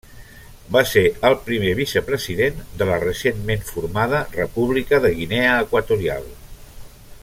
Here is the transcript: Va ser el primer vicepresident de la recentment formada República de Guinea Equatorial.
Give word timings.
Va 0.75 0.81
ser 0.91 1.03
el 1.29 1.35
primer 1.49 1.69
vicepresident 1.79 2.57
de 2.81 2.89
la 2.91 2.97
recentment 3.05 3.63
formada 3.69 4.25
República 4.41 5.01
de 5.05 5.17
Guinea 5.21 5.55
Equatorial. 5.67 6.31